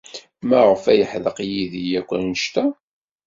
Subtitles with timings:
[0.49, 2.65] Maɣef ay yeḥdeq yid-i akk anect-a?